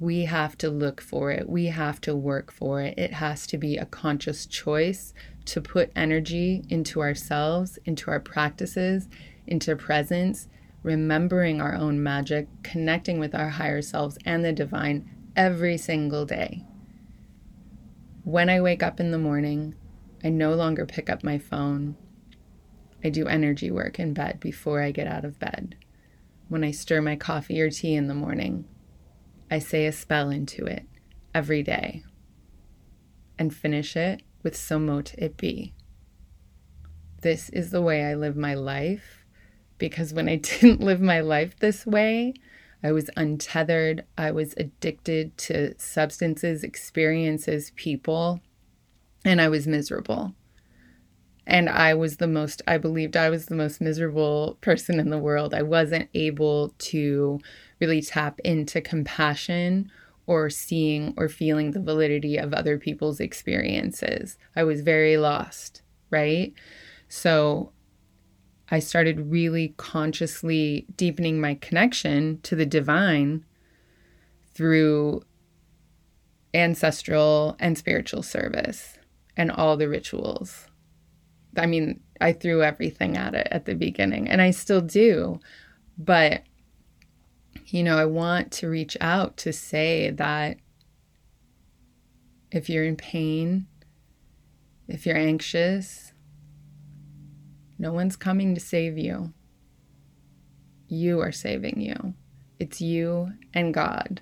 we 0.00 0.24
have 0.24 0.58
to 0.58 0.70
look 0.70 1.00
for 1.00 1.30
it. 1.30 1.48
We 1.48 1.66
have 1.66 2.00
to 2.02 2.16
work 2.16 2.52
for 2.52 2.80
it. 2.80 2.98
It 2.98 3.14
has 3.14 3.46
to 3.48 3.58
be 3.58 3.76
a 3.76 3.86
conscious 3.86 4.46
choice 4.46 5.14
to 5.46 5.60
put 5.60 5.92
energy 5.94 6.64
into 6.68 7.00
ourselves, 7.00 7.78
into 7.84 8.10
our 8.10 8.20
practices, 8.20 9.08
into 9.46 9.76
presence, 9.76 10.48
remembering 10.82 11.60
our 11.60 11.74
own 11.74 12.02
magic, 12.02 12.48
connecting 12.62 13.18
with 13.18 13.34
our 13.34 13.50
higher 13.50 13.82
selves 13.82 14.18
and 14.24 14.44
the 14.44 14.52
divine 14.52 15.08
every 15.36 15.76
single 15.76 16.26
day. 16.26 16.64
When 18.24 18.48
I 18.48 18.60
wake 18.60 18.82
up 18.82 19.00
in 19.00 19.10
the 19.10 19.18
morning, 19.18 19.74
I 20.22 20.30
no 20.30 20.54
longer 20.54 20.86
pick 20.86 21.10
up 21.10 21.22
my 21.22 21.38
phone. 21.38 21.96
I 23.04 23.10
do 23.10 23.26
energy 23.26 23.70
work 23.70 23.98
in 23.98 24.14
bed 24.14 24.40
before 24.40 24.82
I 24.82 24.90
get 24.90 25.06
out 25.06 25.24
of 25.24 25.38
bed. 25.38 25.76
When 26.48 26.64
I 26.64 26.70
stir 26.70 27.02
my 27.02 27.16
coffee 27.16 27.60
or 27.60 27.70
tea 27.70 27.94
in 27.94 28.08
the 28.08 28.14
morning, 28.14 28.64
I 29.50 29.58
say 29.58 29.86
a 29.86 29.92
spell 29.92 30.30
into 30.30 30.64
it 30.66 30.86
every 31.34 31.62
day 31.62 32.04
and 33.38 33.54
finish 33.54 33.96
it 33.96 34.22
with 34.42 34.56
So 34.56 34.78
Mote 34.78 35.14
It 35.14 35.36
Be. 35.36 35.74
This 37.22 37.48
is 37.50 37.70
the 37.70 37.82
way 37.82 38.04
I 38.04 38.14
live 38.14 38.36
my 38.36 38.54
life 38.54 39.24
because 39.78 40.12
when 40.12 40.28
I 40.28 40.36
didn't 40.60 40.80
live 40.80 41.00
my 41.00 41.20
life 41.20 41.58
this 41.58 41.86
way, 41.86 42.34
I 42.82 42.92
was 42.92 43.08
untethered. 43.16 44.04
I 44.18 44.30
was 44.30 44.54
addicted 44.56 45.36
to 45.38 45.74
substances, 45.78 46.62
experiences, 46.62 47.72
people, 47.76 48.40
and 49.24 49.40
I 49.40 49.48
was 49.48 49.66
miserable. 49.66 50.34
And 51.46 51.68
I 51.68 51.94
was 51.94 52.16
the 52.16 52.26
most, 52.26 52.62
I 52.66 52.78
believed 52.78 53.16
I 53.16 53.30
was 53.30 53.46
the 53.46 53.54
most 53.54 53.80
miserable 53.80 54.56
person 54.60 54.98
in 54.98 55.10
the 55.10 55.18
world. 55.18 55.52
I 55.52 55.62
wasn't 55.62 56.08
able 56.14 56.70
to 56.78 57.40
really 57.80 58.00
tap 58.00 58.40
into 58.40 58.80
compassion 58.80 59.90
or 60.26 60.48
seeing 60.48 61.12
or 61.16 61.28
feeling 61.28 61.72
the 61.72 61.80
validity 61.80 62.38
of 62.38 62.54
other 62.54 62.78
people's 62.78 63.20
experiences. 63.20 64.38
I 64.56 64.64
was 64.64 64.80
very 64.80 65.18
lost, 65.18 65.82
right? 66.10 66.54
So 67.08 67.72
I 68.70 68.78
started 68.78 69.30
really 69.30 69.74
consciously 69.76 70.86
deepening 70.96 71.40
my 71.40 71.54
connection 71.56 72.40
to 72.42 72.56
the 72.56 72.64
divine 72.64 73.44
through 74.54 75.22
ancestral 76.54 77.56
and 77.60 77.76
spiritual 77.76 78.22
service 78.22 78.96
and 79.36 79.50
all 79.50 79.76
the 79.76 79.88
rituals. 79.88 80.68
I 81.56 81.66
mean, 81.66 82.00
I 82.20 82.32
threw 82.32 82.62
everything 82.62 83.16
at 83.16 83.34
it 83.34 83.48
at 83.50 83.66
the 83.66 83.74
beginning, 83.74 84.28
and 84.28 84.40
I 84.40 84.50
still 84.50 84.80
do. 84.80 85.40
But, 85.96 86.42
you 87.66 87.82
know, 87.82 87.96
I 87.96 88.04
want 88.04 88.52
to 88.52 88.68
reach 88.68 88.96
out 89.00 89.36
to 89.38 89.52
say 89.52 90.10
that 90.10 90.58
if 92.50 92.68
you're 92.68 92.84
in 92.84 92.96
pain, 92.96 93.66
if 94.88 95.06
you're 95.06 95.16
anxious, 95.16 96.12
no 97.78 97.92
one's 97.92 98.16
coming 98.16 98.54
to 98.54 98.60
save 98.60 98.96
you. 98.96 99.32
You 100.88 101.20
are 101.20 101.32
saving 101.32 101.80
you. 101.80 102.14
It's 102.58 102.80
you 102.80 103.32
and 103.52 103.74
God. 103.74 104.20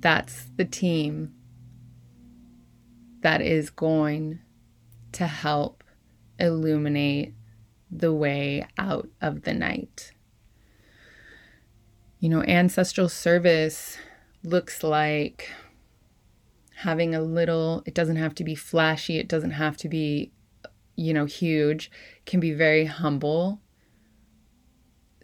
That's 0.00 0.50
the 0.56 0.64
team 0.64 1.34
that 3.22 3.40
is 3.40 3.70
going 3.70 4.40
to 5.12 5.26
help 5.26 5.84
illuminate 6.38 7.34
the 7.90 8.12
way 8.12 8.66
out 8.76 9.08
of 9.20 9.42
the 9.42 9.54
night. 9.54 10.12
You 12.20 12.28
know, 12.28 12.42
ancestral 12.42 13.08
service 13.08 13.96
looks 14.42 14.82
like 14.82 15.50
having 16.76 17.14
a 17.14 17.20
little, 17.20 17.82
it 17.86 17.94
doesn't 17.94 18.16
have 18.16 18.34
to 18.36 18.44
be 18.44 18.54
flashy, 18.54 19.18
it 19.18 19.28
doesn't 19.28 19.52
have 19.52 19.76
to 19.78 19.88
be 19.88 20.32
you 20.98 21.14
know, 21.14 21.26
huge, 21.26 21.92
can 22.26 22.40
be 22.40 22.52
very 22.52 22.84
humble 22.84 23.60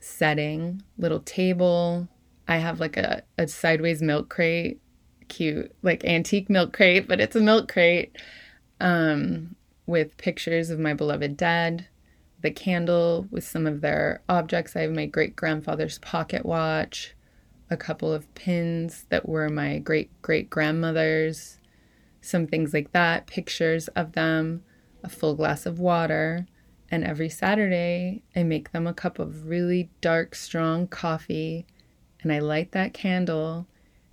setting, 0.00 0.80
little 0.98 1.18
table. 1.18 2.06
I 2.46 2.58
have 2.58 2.78
like 2.78 2.96
a, 2.96 3.24
a 3.38 3.48
sideways 3.48 4.00
milk 4.00 4.28
crate, 4.28 4.80
cute, 5.26 5.74
like 5.82 6.04
antique 6.04 6.48
milk 6.48 6.72
crate, 6.72 7.08
but 7.08 7.20
it's 7.20 7.34
a 7.34 7.40
milk 7.40 7.72
crate 7.72 8.16
um, 8.80 9.56
with 9.86 10.16
pictures 10.16 10.70
of 10.70 10.78
my 10.78 10.94
beloved 10.94 11.36
dead, 11.36 11.86
the 12.40 12.50
candle 12.50 13.26
with 13.30 13.44
some 13.44 13.66
of 13.66 13.80
their 13.80 14.22
objects. 14.28 14.76
I 14.76 14.82
have 14.82 14.92
my 14.92 15.06
great 15.06 15.36
grandfather's 15.36 15.98
pocket 15.98 16.44
watch, 16.44 17.14
a 17.70 17.76
couple 17.76 18.12
of 18.12 18.32
pins 18.34 19.06
that 19.08 19.28
were 19.28 19.48
my 19.48 19.78
great 19.78 20.10
great 20.22 20.50
grandmother's, 20.50 21.58
some 22.20 22.46
things 22.46 22.72
like 22.72 22.92
that, 22.92 23.26
pictures 23.26 23.88
of 23.88 24.12
them, 24.12 24.62
a 25.02 25.08
full 25.08 25.34
glass 25.34 25.66
of 25.66 25.78
water. 25.78 26.46
And 26.90 27.02
every 27.02 27.28
Saturday, 27.28 28.22
I 28.36 28.42
make 28.42 28.72
them 28.72 28.86
a 28.86 28.94
cup 28.94 29.18
of 29.18 29.46
really 29.48 29.90
dark, 30.00 30.34
strong 30.34 30.86
coffee, 30.86 31.66
and 32.22 32.32
I 32.32 32.38
light 32.38 32.72
that 32.72 32.94
candle 32.94 33.66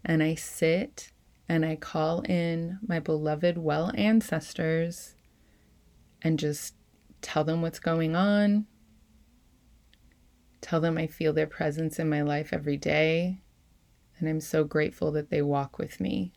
and 0.04 0.24
I 0.24 0.36
sit 0.36 1.12
and 1.48 1.66
I 1.66 1.75
call 1.75 2.22
in 2.22 2.80
my 2.86 3.00
beloved 3.00 3.58
well 3.58 3.92
ancestors 3.96 5.16
and 6.22 6.40
just 6.40 6.75
tell 7.22 7.44
them 7.44 7.62
what's 7.62 7.80
going 7.80 8.16
on, 8.16 8.66
tell 10.62 10.82
them 10.82 10.98
I 10.98 11.08
feel 11.08 11.34
their 11.34 11.48
presence 11.48 12.00
in 12.00 12.10
my 12.10 12.22
life 12.22 12.54
every 12.54 12.78
day. 12.78 13.42
And 14.20 14.30
I'm 14.30 14.40
so 14.40 14.63
grateful 14.63 15.12
that 15.13 15.30
they 15.30 15.42
walk 15.42 15.78
with 15.78 16.00
me 16.00 16.34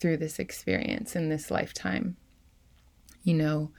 through 0.00 0.16
this 0.18 0.38
experience 0.38 1.14
in 1.14 1.28
this 1.28 1.50
lifetime. 1.50 2.16
You 3.22 3.34
know, 3.34 3.72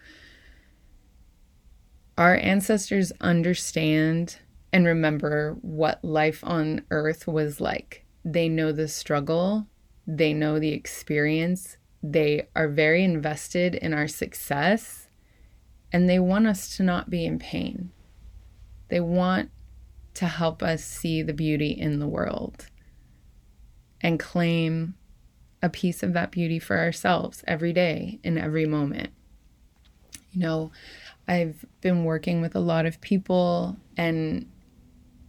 our 2.18 2.36
ancestors 2.36 3.12
understand 3.22 4.38
and 4.74 4.86
remember 4.86 5.58
what 5.62 6.04
life 6.04 6.44
on 6.44 6.82
earth 6.92 7.28
was 7.28 7.62
like. 7.62 8.06
They 8.26 8.50
know 8.50 8.72
the 8.72 8.88
struggle, 8.88 9.68
they 10.06 10.34
know 10.34 10.60
the 10.60 10.74
experience, 10.74 11.78
they 12.04 12.48
are 12.56 12.68
very 12.68 13.04
invested 13.04 13.76
in 13.76 13.94
our 13.94 14.08
success 14.08 15.07
and 15.91 16.10
they 16.10 16.20
want 16.20 16.48
us 16.48 16.75
to 16.77 16.84
not 16.84 17.10
be 17.10 17.25
in 17.25 17.39
pain. 17.39 17.91
They 18.89 19.00
want 19.00 19.51
to 20.15 20.25
help 20.25 20.63
us 20.63 20.84
see 20.84 21.22
the 21.22 21.34
beauty 21.34 21.72
in 21.72 22.00
the 22.00 22.08
world 22.08 22.67
and 24.01 24.20
claim 24.20 24.96
a 25.62 25.70
piece 25.70 26.03
of 26.03 26.13
that 26.13 26.32
beauty 26.32 26.60
for 26.60 26.77
ourselves 26.77 27.44
every 27.48 27.74
day 27.74 28.20
in 28.24 28.38
every 28.38 28.65
moment. 28.65 29.12
You 30.32 30.41
know, 30.41 30.72
I've 31.27 31.65
been 31.82 32.03
working 32.03 32.41
with 32.41 32.56
a 32.56 32.60
lot 32.60 32.86
of 32.86 33.01
people 33.01 33.77
and 33.96 34.50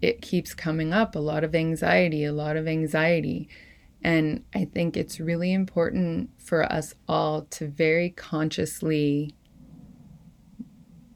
it 0.00 0.22
keeps 0.22 0.54
coming 0.54 0.92
up 0.92 1.16
a 1.16 1.20
lot 1.20 1.44
of 1.44 1.54
anxiety, 1.54 2.24
a 2.24 2.32
lot 2.32 2.56
of 2.56 2.68
anxiety. 2.68 3.48
And 4.02 4.44
I 4.54 4.64
think 4.64 4.96
it's 4.96 5.18
really 5.18 5.52
important 5.52 6.30
for 6.38 6.70
us 6.70 6.94
all 7.08 7.42
to 7.42 7.66
very 7.66 8.10
consciously 8.10 9.34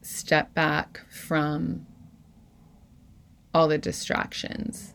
step 0.05 0.53
back 0.53 1.01
from 1.09 1.85
all 3.53 3.67
the 3.67 3.77
distractions. 3.77 4.93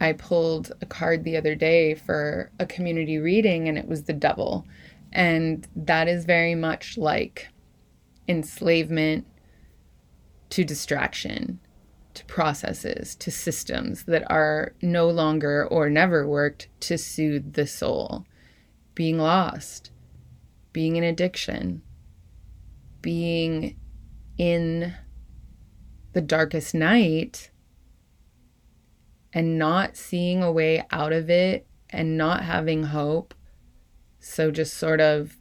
I 0.00 0.12
pulled 0.12 0.72
a 0.80 0.86
card 0.86 1.24
the 1.24 1.36
other 1.36 1.54
day 1.54 1.94
for 1.94 2.50
a 2.58 2.66
community 2.66 3.18
reading 3.18 3.68
and 3.68 3.78
it 3.78 3.88
was 3.88 4.04
the 4.04 4.12
devil. 4.12 4.66
And 5.12 5.66
that 5.74 6.08
is 6.08 6.24
very 6.24 6.54
much 6.54 6.98
like 6.98 7.48
enslavement 8.28 9.26
to 10.50 10.64
distraction, 10.64 11.60
to 12.14 12.24
processes, 12.26 13.14
to 13.16 13.30
systems 13.30 14.04
that 14.04 14.30
are 14.30 14.74
no 14.82 15.08
longer 15.08 15.66
or 15.66 15.88
never 15.88 16.28
worked 16.28 16.68
to 16.80 16.98
soothe 16.98 17.54
the 17.54 17.66
soul. 17.66 18.26
Being 18.94 19.18
lost, 19.18 19.90
being 20.72 20.96
in 20.96 21.04
addiction, 21.04 21.82
being 23.06 23.76
in 24.36 24.92
the 26.12 26.20
darkest 26.20 26.74
night 26.74 27.52
and 29.32 29.56
not 29.56 29.96
seeing 29.96 30.42
a 30.42 30.50
way 30.50 30.84
out 30.90 31.12
of 31.12 31.30
it 31.30 31.68
and 31.88 32.18
not 32.18 32.42
having 32.42 32.82
hope. 32.82 33.32
So 34.18 34.50
just 34.50 34.74
sort 34.74 35.00
of 35.00 35.36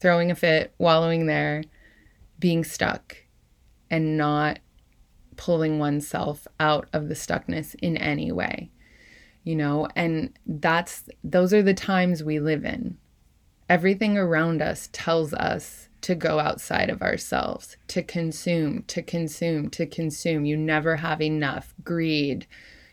throwing 0.00 0.32
a 0.32 0.34
fit, 0.34 0.74
wallowing 0.78 1.26
there, 1.26 1.62
being 2.40 2.64
stuck, 2.64 3.16
and 3.88 4.16
not 4.18 4.58
pulling 5.36 5.78
oneself 5.78 6.48
out 6.58 6.88
of 6.92 7.08
the 7.08 7.14
stuckness 7.14 7.76
in 7.80 7.96
any 7.96 8.32
way. 8.32 8.72
You 9.44 9.54
know, 9.54 9.86
and 9.94 10.36
that's 10.44 11.04
those 11.22 11.54
are 11.54 11.62
the 11.62 11.72
times 11.72 12.24
we 12.24 12.40
live 12.40 12.64
in. 12.64 12.98
Everything 13.68 14.18
around 14.18 14.60
us 14.60 14.88
tells 14.92 15.32
us 15.32 15.87
to 16.00 16.14
go 16.14 16.38
outside 16.38 16.90
of 16.90 17.02
ourselves, 17.02 17.76
to 17.88 18.02
consume, 18.02 18.82
to 18.84 19.02
consume, 19.02 19.68
to 19.70 19.86
consume. 19.86 20.44
You 20.44 20.56
never 20.56 20.96
have 20.96 21.20
enough. 21.20 21.74
Greed, 21.82 22.46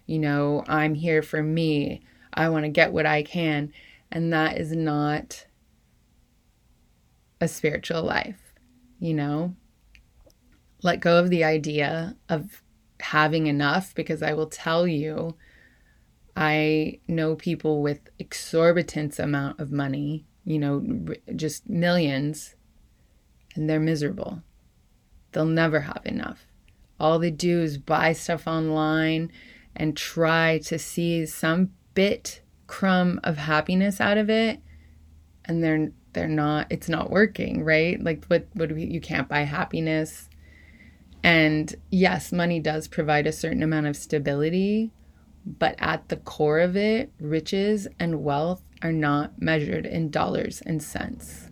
you 0.05 0.19
know, 0.19 0.63
I'm 0.67 0.95
here 0.95 1.21
for 1.21 1.43
me. 1.43 2.01
I 2.33 2.49
want 2.49 2.65
to 2.65 2.69
get 2.69 2.93
what 2.93 3.05
I 3.05 3.23
can. 3.23 3.71
And 4.11 4.33
that 4.33 4.57
is 4.57 4.71
not 4.71 5.45
a 7.39 7.47
spiritual 7.47 8.03
life, 8.03 8.53
you 8.99 9.13
know? 9.13 9.55
Let 10.81 10.99
go 10.99 11.19
of 11.19 11.29
the 11.29 11.43
idea 11.43 12.15
of 12.29 12.61
having 12.99 13.47
enough 13.47 13.93
because 13.95 14.21
I 14.21 14.33
will 14.33 14.47
tell 14.47 14.87
you, 14.87 15.35
I 16.35 16.99
know 17.07 17.35
people 17.35 17.81
with 17.81 18.09
exorbitant 18.19 19.19
amount 19.19 19.59
of 19.59 19.71
money, 19.71 20.25
you 20.43 20.59
know, 20.59 20.85
just 21.35 21.69
millions 21.69 22.55
and 23.55 23.69
they're 23.69 23.79
miserable. 23.79 24.43
They'll 25.31 25.45
never 25.45 25.81
have 25.81 26.01
enough. 26.05 26.45
All 26.99 27.19
they 27.19 27.31
do 27.31 27.61
is 27.61 27.77
buy 27.77 28.13
stuff 28.13 28.47
online 28.47 29.31
and 29.75 29.97
try 29.97 30.59
to 30.59 30.79
see 30.79 31.25
some 31.25 31.71
bit 31.93 32.41
crumb 32.67 33.19
of 33.23 33.37
happiness 33.37 33.99
out 33.99 34.17
of 34.17 34.29
it 34.29 34.59
and 35.45 35.63
they're 35.63 35.91
they're 36.13 36.27
not 36.27 36.67
it's 36.69 36.89
not 36.89 37.09
working, 37.11 37.63
right? 37.63 38.01
Like 38.01 38.25
what 38.25 38.47
what 38.53 38.71
we, 38.71 38.85
you 38.85 39.01
can't 39.01 39.27
buy 39.27 39.41
happiness. 39.41 40.29
And 41.23 41.73
yes, 41.89 42.31
money 42.31 42.59
does 42.59 42.87
provide 42.87 43.25
a 43.27 43.31
certain 43.31 43.63
amount 43.63 43.87
of 43.87 43.95
stability, 43.95 44.91
but 45.45 45.75
at 45.79 46.07
the 46.09 46.17
core 46.17 46.59
of 46.59 46.77
it, 46.77 47.11
riches 47.19 47.87
and 47.99 48.23
wealth 48.23 48.61
are 48.81 48.91
not 48.91 49.41
measured 49.41 49.85
in 49.85 50.11
dollars 50.11 50.61
and 50.65 50.81
cents. 50.81 51.49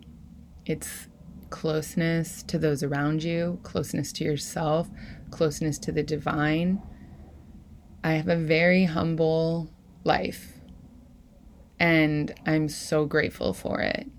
It's 0.66 1.08
closeness 1.54 2.42
to 2.42 2.58
those 2.58 2.82
around 2.82 3.24
you, 3.24 3.60
closeness 3.62 4.12
to 4.12 4.24
yourself, 4.24 4.90
closeness 5.30 5.78
to 5.78 5.92
the 5.92 6.02
divine. 6.02 6.82
I 8.04 8.14
have 8.14 8.28
a 8.28 8.36
very 8.36 8.86
humble 8.86 9.72
life 10.04 10.54
and 11.80 12.34
I'm 12.48 12.70
so 12.70 13.06
grateful 13.06 13.54
for 13.54 13.82
it. 13.82 14.10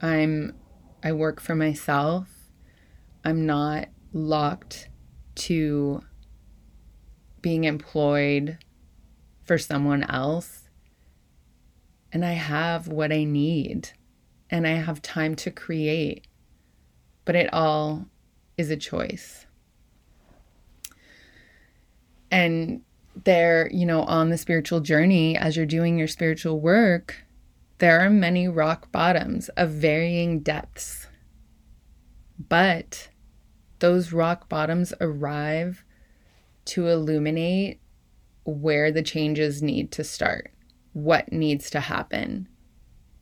I'm 0.00 0.54
I 1.02 1.10
work 1.10 1.40
for 1.40 1.56
myself. 1.56 2.28
I'm 3.24 3.44
not 3.44 3.88
locked 4.12 4.90
to 5.34 6.00
being 7.42 7.64
employed 7.64 8.58
for 9.42 9.58
someone 9.58 10.04
else. 10.04 10.68
And 12.12 12.24
I 12.24 12.34
have 12.34 12.86
what 12.86 13.12
I 13.12 13.24
need 13.24 13.90
and 14.50 14.66
I 14.66 14.72
have 14.72 15.02
time 15.02 15.34
to 15.36 15.50
create. 15.50 16.26
But 17.24 17.36
it 17.36 17.52
all 17.52 18.06
is 18.56 18.70
a 18.70 18.76
choice. 18.76 19.46
And 22.30 22.82
there, 23.24 23.70
you 23.72 23.86
know, 23.86 24.02
on 24.02 24.30
the 24.30 24.38
spiritual 24.38 24.80
journey, 24.80 25.36
as 25.36 25.56
you're 25.56 25.66
doing 25.66 25.98
your 25.98 26.08
spiritual 26.08 26.60
work, 26.60 27.24
there 27.78 28.00
are 28.00 28.10
many 28.10 28.48
rock 28.48 28.90
bottoms 28.92 29.48
of 29.50 29.70
varying 29.70 30.40
depths. 30.40 31.06
But 32.48 33.08
those 33.78 34.12
rock 34.12 34.48
bottoms 34.48 34.92
arrive 35.00 35.84
to 36.66 36.88
illuminate 36.88 37.80
where 38.44 38.90
the 38.90 39.02
changes 39.02 39.62
need 39.62 39.92
to 39.92 40.04
start, 40.04 40.50
what 40.92 41.32
needs 41.32 41.70
to 41.70 41.80
happen 41.80 42.48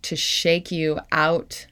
to 0.03 0.17
shake 0.17 0.71
you 0.71 0.99
out 1.11 1.67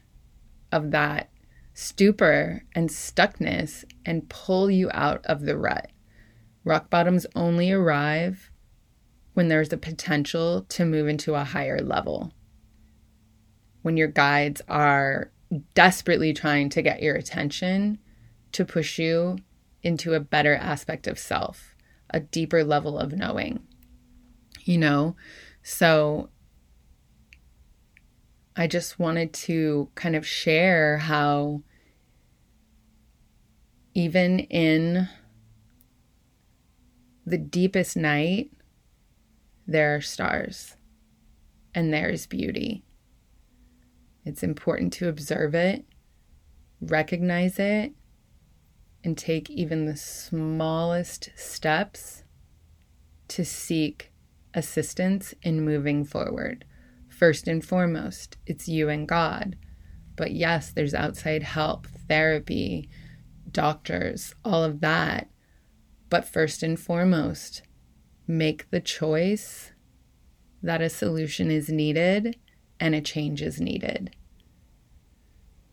of 0.71 0.91
that 0.91 1.29
stupor 1.73 2.63
and 2.73 2.89
stuckness 2.89 3.83
and 4.05 4.29
pull 4.29 4.69
you 4.69 4.89
out 4.93 5.25
of 5.25 5.41
the 5.41 5.57
rut. 5.57 5.89
Rock 6.63 6.89
bottoms 6.89 7.25
only 7.35 7.71
arrive 7.71 8.51
when 9.33 9.47
there's 9.47 9.73
a 9.73 9.77
potential 9.77 10.65
to 10.69 10.85
move 10.85 11.07
into 11.07 11.35
a 11.35 11.43
higher 11.43 11.79
level. 11.79 12.31
When 13.81 13.97
your 13.97 14.09
guides 14.09 14.61
are 14.67 15.31
desperately 15.73 16.33
trying 16.33 16.69
to 16.69 16.81
get 16.81 17.01
your 17.01 17.15
attention 17.15 17.99
to 18.51 18.65
push 18.65 18.99
you 18.99 19.37
into 19.83 20.13
a 20.13 20.19
better 20.19 20.55
aspect 20.55 21.07
of 21.07 21.17
self, 21.17 21.75
a 22.09 22.19
deeper 22.19 22.63
level 22.63 22.99
of 22.99 23.13
knowing. 23.13 23.65
You 24.63 24.77
know, 24.77 25.15
so 25.63 26.29
I 28.61 28.67
just 28.67 28.99
wanted 28.99 29.33
to 29.49 29.89
kind 29.95 30.15
of 30.15 30.23
share 30.23 30.99
how 30.99 31.63
even 33.95 34.37
in 34.37 35.09
the 37.25 37.39
deepest 37.39 37.97
night, 37.97 38.51
there 39.65 39.95
are 39.95 40.01
stars 40.01 40.77
and 41.73 41.91
there 41.91 42.11
is 42.11 42.27
beauty. 42.27 42.83
It's 44.25 44.43
important 44.43 44.93
to 44.93 45.09
observe 45.09 45.55
it, 45.55 45.83
recognize 46.81 47.57
it, 47.57 47.93
and 49.03 49.17
take 49.17 49.49
even 49.49 49.85
the 49.85 49.97
smallest 49.97 51.31
steps 51.35 52.25
to 53.29 53.43
seek 53.43 54.11
assistance 54.53 55.33
in 55.41 55.65
moving 55.65 56.05
forward. 56.05 56.63
First 57.21 57.47
and 57.47 57.63
foremost, 57.63 58.37
it's 58.47 58.67
you 58.67 58.89
and 58.89 59.07
God. 59.07 59.55
But 60.15 60.31
yes, 60.31 60.71
there's 60.71 60.95
outside 60.95 61.43
help, 61.43 61.85
therapy, 61.85 62.89
doctors, 63.51 64.33
all 64.43 64.63
of 64.63 64.81
that. 64.81 65.29
But 66.09 66.27
first 66.27 66.63
and 66.63 66.79
foremost, 66.79 67.61
make 68.25 68.71
the 68.71 68.79
choice 68.79 69.71
that 70.63 70.81
a 70.81 70.89
solution 70.89 71.51
is 71.51 71.69
needed 71.69 72.39
and 72.79 72.95
a 72.95 73.01
change 73.01 73.43
is 73.43 73.61
needed. 73.61 74.15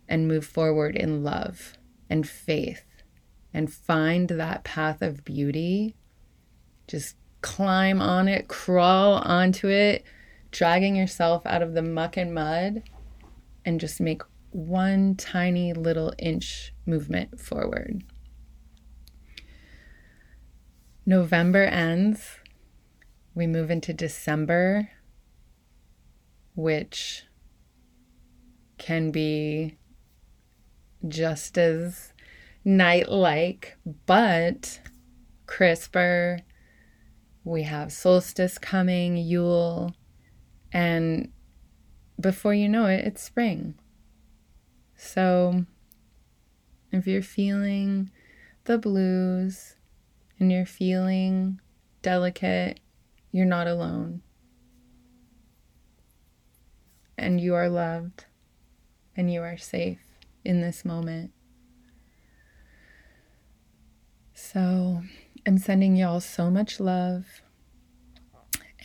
And 0.07 0.29
move 0.29 0.45
forward 0.45 0.97
in 0.97 1.25
love 1.25 1.79
and 2.11 2.29
faith 2.29 2.85
and 3.55 3.73
find 3.73 4.29
that 4.29 4.65
path 4.65 5.01
of 5.01 5.25
beauty. 5.25 5.97
Just 6.87 7.17
climb 7.41 8.03
on 8.03 8.29
it, 8.29 8.49
crawl 8.49 9.15
onto 9.15 9.69
it, 9.69 10.05
dragging 10.59 10.97
yourself 10.97 11.47
out 11.47 11.63
of 11.63 11.73
the 11.73 11.83
muck 11.83 12.17
and 12.17 12.35
mud, 12.35 12.83
and 13.65 13.79
just 13.79 14.01
make 14.01 14.23
one 14.51 15.15
tiny 15.15 15.73
little 15.73 16.13
inch 16.19 16.75
movement 16.85 17.39
forward. 17.39 18.03
November 21.07 21.63
ends. 21.63 22.41
We 23.37 23.47
move 23.47 23.71
into 23.71 23.93
December, 23.93 24.91
which 26.57 27.23
can 28.79 29.13
be 29.13 29.79
just 31.07 31.57
as 31.57 32.13
night 32.65 33.09
like, 33.09 33.77
but 34.07 34.81
crisper. 35.47 36.41
We 37.45 37.63
have 37.63 37.93
solstice 37.93 38.59
coming, 38.59 39.17
Yule, 39.17 39.95
and 40.73 41.33
before 42.21 42.55
you 42.55 42.69
know 42.69 42.87
it, 42.87 43.05
it's 43.05 43.23
spring. 43.23 43.75
So, 44.97 45.65
if 46.91 47.07
you're 47.07 47.23
feeling 47.23 48.11
the 48.65 48.79
blues 48.79 49.77
and 50.39 50.51
you're 50.51 50.67
feeling 50.67 51.61
delicate, 52.03 52.81
you're 53.31 53.47
not 53.47 53.69
alone. 53.69 54.23
And 57.17 57.41
you 57.41 57.55
are 57.55 57.69
loved 57.69 58.25
and 59.17 59.33
you 59.33 59.43
are 59.43 59.57
safe 59.57 60.01
in 60.45 60.61
this 60.61 60.85
moment. 60.85 61.33
So, 64.35 65.03
I'm 65.47 65.59
sending 65.59 65.97
y'all 65.97 66.21
so 66.21 66.51
much 66.51 66.81
love 66.81 67.43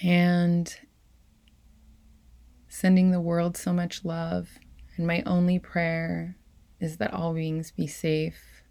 and 0.02 0.76
sending 2.84 3.12
the 3.12 3.22
world 3.22 3.56
so 3.56 3.72
much 3.72 4.04
love. 4.04 4.60
And 4.98 5.08
my 5.08 5.24
only 5.26 5.58
prayer 5.58 6.36
is 6.82 6.98
that 6.98 7.14
all 7.14 7.34
beings 7.34 7.72
be 7.72 7.88
safe, 7.88 8.62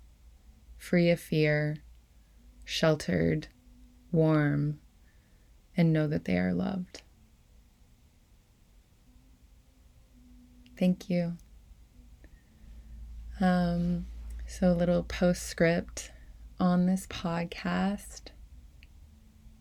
free 0.76 1.08
of 1.08 1.18
fear, 1.18 1.78
sheltered, 2.62 3.48
warm, 4.10 4.80
and 5.74 5.94
know 5.94 6.06
that 6.08 6.26
they 6.26 6.36
are 6.36 6.52
loved. 6.52 7.00
Thank 10.78 11.08
you. 11.08 11.38
Um, 13.40 14.04
so, 14.46 14.70
a 14.70 14.74
little 14.74 15.04
postscript 15.04 16.12
on 16.60 16.84
this 16.84 17.06
podcast. 17.06 18.24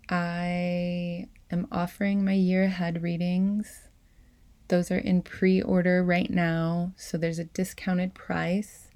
I 0.09 1.29
am 1.49 1.69
offering 1.71 2.25
my 2.25 2.33
year 2.33 2.63
ahead 2.63 3.01
readings 3.01 3.87
those 4.71 4.89
are 4.89 4.97
in 4.97 5.21
pre 5.21 5.61
order 5.61 6.01
right 6.03 6.29
now. 6.29 6.93
So 6.95 7.17
there's 7.17 7.39
a 7.39 7.43
discounted 7.43 8.15
price, 8.15 8.89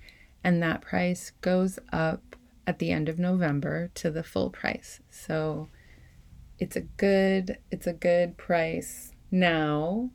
and 0.43 0.63
that 0.63 0.81
price 0.81 1.33
goes 1.41 1.77
up 1.91 2.35
at 2.65 2.79
the 2.79 2.91
end 2.91 3.09
of 3.09 3.19
November 3.19 3.91
to 3.95 4.09
the 4.09 4.23
full 4.23 4.49
price. 4.49 5.01
So 5.11 5.67
it's 6.57 6.77
a 6.77 6.81
good 6.81 7.57
it's 7.69 7.85
a 7.85 7.93
good 7.93 8.37
price 8.37 9.11
now 9.29 10.11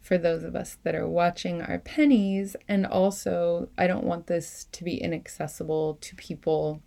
for 0.00 0.16
those 0.16 0.44
of 0.44 0.54
us 0.54 0.78
that 0.84 0.94
are 0.94 1.08
watching 1.08 1.60
our 1.60 1.78
pennies 1.78 2.54
and 2.68 2.86
also 2.86 3.68
I 3.76 3.88
don't 3.88 4.04
want 4.04 4.28
this 4.28 4.66
to 4.70 4.84
be 4.84 4.96
inaccessible 4.96 5.98
to 6.00 6.14
people 6.14 6.80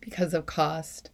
because 0.00 0.34
of 0.34 0.46
cost. 0.46 1.10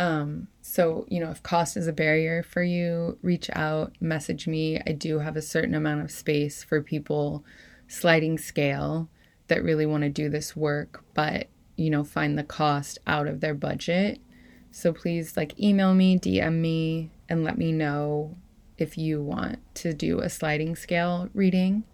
Um, 0.00 0.48
so, 0.62 1.04
you 1.10 1.20
know, 1.20 1.30
if 1.30 1.42
cost 1.42 1.76
is 1.76 1.86
a 1.86 1.92
barrier 1.92 2.42
for 2.42 2.62
you, 2.62 3.18
reach 3.20 3.50
out, 3.52 3.92
message 4.00 4.46
me. 4.46 4.80
I 4.86 4.92
do 4.92 5.18
have 5.18 5.36
a 5.36 5.42
certain 5.42 5.74
amount 5.74 6.00
of 6.00 6.10
space 6.10 6.64
for 6.64 6.80
people 6.80 7.44
sliding 7.86 8.38
scale 8.38 9.10
that 9.48 9.62
really 9.62 9.84
want 9.84 10.04
to 10.04 10.08
do 10.08 10.30
this 10.30 10.56
work, 10.56 11.04
but, 11.12 11.48
you 11.76 11.90
know, 11.90 12.02
find 12.02 12.38
the 12.38 12.42
cost 12.42 12.98
out 13.06 13.26
of 13.26 13.40
their 13.40 13.52
budget. 13.52 14.22
So 14.70 14.94
please, 14.94 15.36
like, 15.36 15.60
email 15.60 15.92
me, 15.92 16.18
DM 16.18 16.54
me, 16.54 17.10
and 17.28 17.44
let 17.44 17.58
me 17.58 17.70
know 17.70 18.38
if 18.78 18.96
you 18.96 19.20
want 19.20 19.58
to 19.74 19.92
do 19.92 20.20
a 20.20 20.30
sliding 20.30 20.76
scale 20.76 21.28
reading. 21.34 21.84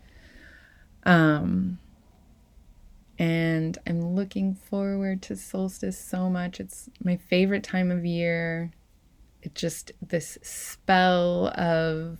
Um, 1.02 1.80
and 3.18 3.78
I'm 3.86 4.14
looking 4.14 4.54
forward 4.54 5.22
to 5.22 5.36
solstice 5.36 5.98
so 5.98 6.28
much. 6.28 6.60
It's 6.60 6.88
my 7.02 7.16
favorite 7.16 7.62
time 7.62 7.90
of 7.90 8.04
year. 8.04 8.72
It 9.42 9.54
just 9.54 9.92
this 10.02 10.38
spell 10.42 11.48
of 11.48 12.18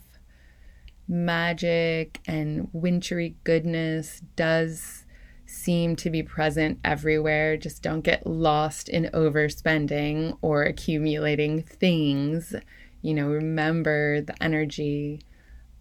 magic 1.07 2.19
and 2.27 2.69
wintry 2.73 3.35
goodness 3.43 4.21
does 4.35 5.05
seem 5.45 5.95
to 5.95 6.09
be 6.09 6.23
present 6.23 6.79
everywhere. 6.83 7.57
Just 7.57 7.81
don't 7.81 8.01
get 8.01 8.27
lost 8.27 8.89
in 8.89 9.09
overspending 9.13 10.37
or 10.41 10.63
accumulating 10.63 11.61
things. 11.63 12.53
You 13.01 13.13
know, 13.13 13.27
remember 13.27 14.21
the 14.21 14.41
energy 14.43 15.21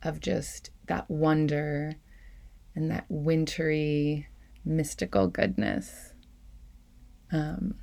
of 0.03 0.21
just 0.21 0.71
that 0.87 1.11
wonder 1.11 1.95
and 2.75 2.91
that 2.91 3.07
wintry 3.09 4.29
mystical 4.67 5.29
goodness. 5.29 6.13
Um, 7.33 7.77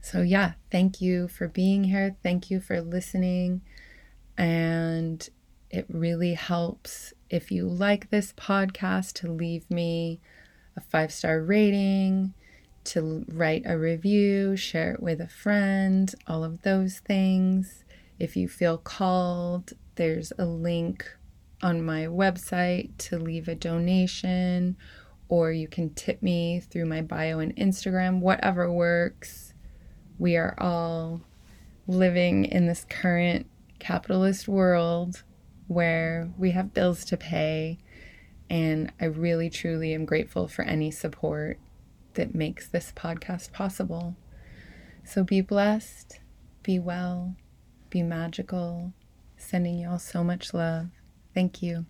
so, 0.00 0.22
yeah, 0.22 0.52
thank 0.70 1.00
you 1.00 1.28
for 1.28 1.48
being 1.48 1.84
here. 1.84 2.16
Thank 2.22 2.50
you 2.50 2.60
for 2.60 2.80
listening. 2.80 3.62
And 4.36 5.28
it 5.70 5.86
really 5.88 6.34
helps 6.34 7.12
if 7.28 7.50
you 7.52 7.66
like 7.66 8.10
this 8.10 8.32
podcast 8.32 9.12
to 9.14 9.30
leave 9.30 9.70
me 9.70 10.20
a 10.76 10.80
five 10.80 11.12
star 11.12 11.40
rating, 11.40 12.34
to 12.82 13.24
write 13.28 13.62
a 13.66 13.78
review, 13.78 14.56
share 14.56 14.92
it 14.94 15.02
with 15.02 15.20
a 15.20 15.28
friend, 15.28 16.12
all 16.26 16.42
of 16.42 16.62
those 16.62 16.98
things. 16.98 17.84
If 18.18 18.36
you 18.36 18.48
feel 18.48 18.78
called, 18.78 19.72
there's 19.94 20.32
a 20.38 20.44
link 20.44 21.08
on 21.62 21.84
my 21.84 22.06
website 22.06 22.90
to 22.96 23.18
leave 23.18 23.48
a 23.48 23.54
donation 23.54 24.76
or 25.30 25.52
you 25.52 25.68
can 25.68 25.94
tip 25.94 26.22
me 26.22 26.58
through 26.58 26.86
my 26.86 27.00
bio 27.00 27.38
and 27.38 27.54
Instagram, 27.54 28.18
whatever 28.18 28.70
works. 28.70 29.54
We 30.18 30.36
are 30.36 30.56
all 30.58 31.22
living 31.86 32.44
in 32.44 32.66
this 32.66 32.84
current 32.90 33.46
capitalist 33.78 34.48
world 34.48 35.22
where 35.68 36.28
we 36.36 36.50
have 36.50 36.74
bills 36.74 37.04
to 37.06 37.16
pay. 37.16 37.78
And 38.50 38.92
I 39.00 39.04
really, 39.04 39.48
truly 39.48 39.94
am 39.94 40.04
grateful 40.04 40.48
for 40.48 40.62
any 40.62 40.90
support 40.90 41.60
that 42.14 42.34
makes 42.34 42.68
this 42.68 42.92
podcast 42.96 43.52
possible. 43.52 44.16
So 45.04 45.22
be 45.22 45.40
blessed, 45.40 46.18
be 46.64 46.80
well, 46.80 47.36
be 47.88 48.02
magical. 48.02 48.92
Sending 49.36 49.78
y'all 49.78 50.00
so 50.00 50.24
much 50.24 50.52
love. 50.52 50.88
Thank 51.34 51.62
you. 51.62 51.86